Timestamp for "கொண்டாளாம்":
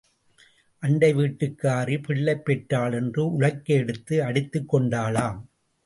4.75-5.39